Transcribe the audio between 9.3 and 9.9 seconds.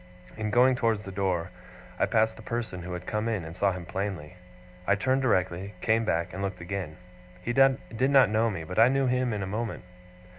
in a moment.